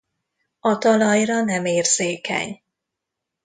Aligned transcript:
A 0.59 0.77
talajra 0.77 1.41
nem 1.43 1.65
érzékeny. 1.65 2.61